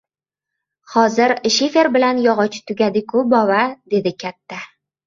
—Hozir 0.93 1.33
shifer 1.57 1.91
bilan 1.99 2.25
yog‘och 2.25 2.59
tugadi-ku, 2.73 3.25
bova,— 3.37 3.65
dedi 3.97 4.17
katta. 4.27 4.65